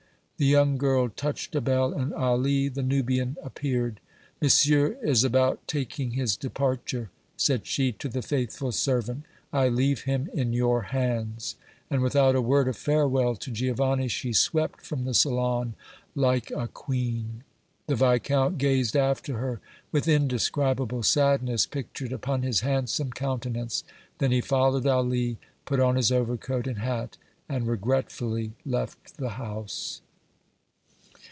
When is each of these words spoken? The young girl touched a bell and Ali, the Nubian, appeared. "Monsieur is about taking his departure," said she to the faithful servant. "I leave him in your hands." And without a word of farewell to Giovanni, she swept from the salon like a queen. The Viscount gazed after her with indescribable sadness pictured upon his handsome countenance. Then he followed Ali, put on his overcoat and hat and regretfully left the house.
The 0.37 0.47
young 0.47 0.79
girl 0.79 1.07
touched 1.07 1.53
a 1.53 1.61
bell 1.61 1.93
and 1.93 2.11
Ali, 2.15 2.67
the 2.67 2.81
Nubian, 2.81 3.37
appeared. 3.43 3.99
"Monsieur 4.41 4.97
is 5.03 5.23
about 5.23 5.67
taking 5.67 6.13
his 6.13 6.35
departure," 6.35 7.11
said 7.37 7.67
she 7.67 7.91
to 7.91 8.09
the 8.09 8.23
faithful 8.23 8.71
servant. 8.71 9.23
"I 9.53 9.67
leave 9.67 10.05
him 10.05 10.31
in 10.33 10.51
your 10.51 10.81
hands." 10.81 11.57
And 11.91 12.01
without 12.01 12.33
a 12.35 12.41
word 12.41 12.67
of 12.67 12.75
farewell 12.75 13.35
to 13.35 13.51
Giovanni, 13.51 14.07
she 14.07 14.33
swept 14.33 14.81
from 14.81 15.05
the 15.05 15.13
salon 15.13 15.75
like 16.15 16.49
a 16.49 16.67
queen. 16.67 17.43
The 17.85 17.93
Viscount 17.95 18.57
gazed 18.57 18.97
after 18.97 19.37
her 19.37 19.59
with 19.91 20.07
indescribable 20.07 21.03
sadness 21.03 21.67
pictured 21.67 22.11
upon 22.11 22.41
his 22.41 22.61
handsome 22.61 23.11
countenance. 23.11 23.83
Then 24.17 24.31
he 24.31 24.41
followed 24.41 24.87
Ali, 24.87 25.37
put 25.65 25.79
on 25.79 25.97
his 25.97 26.11
overcoat 26.11 26.65
and 26.65 26.79
hat 26.79 27.17
and 27.47 27.67
regretfully 27.67 28.53
left 28.65 29.17
the 29.17 29.29
house. 29.37 30.01